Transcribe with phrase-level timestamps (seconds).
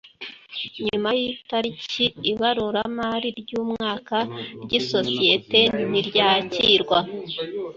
[0.85, 4.17] nyuma y’itariki ibaruramari ry’umwaka
[4.63, 6.97] ry’isosiyete ntiryakirwa